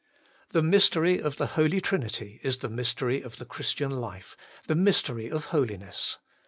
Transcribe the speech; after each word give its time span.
The 0.49 0.63
mystery 0.63 1.19
of 1.21 1.35
the 1.37 1.45
Holy 1.45 1.79
Trinity 1.79 2.39
is 2.41 2.57
the 2.57 2.69
mystery 2.69 3.21
of 3.21 3.37
the 3.37 3.45
Christian 3.45 3.91
life, 3.91 4.35
the 4.65 4.73
mystery 4.73 5.27
of 5.29 5.45
Holiness. 5.53 6.17